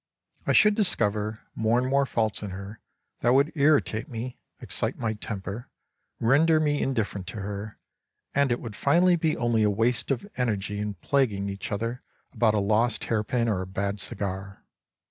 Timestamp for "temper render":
5.13-6.59